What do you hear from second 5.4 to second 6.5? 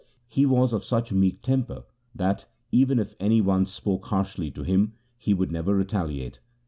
never retaliate.